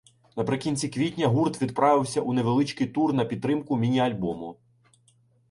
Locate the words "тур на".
2.87-3.25